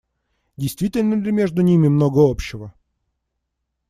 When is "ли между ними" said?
1.13-1.87